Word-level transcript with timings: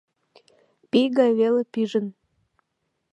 Пий 0.89 1.07
гай 1.17 1.31
веле 1.39 1.63
пижын. 1.73 2.07